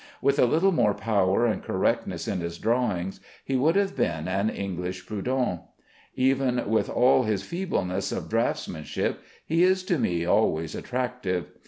[0.19, 3.13] With a little more power and correctness in his drawing,
[3.45, 5.59] he would have been an English Prudhon.
[6.15, 11.51] Even with all his feebleness of draughtsmanship he is to me always attractive.